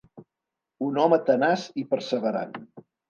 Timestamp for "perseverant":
1.93-2.57